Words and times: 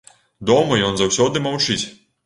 Дома 0.51 0.79
ён 0.89 0.97
заўсёды 1.03 1.47
маўчыць. 1.49 1.81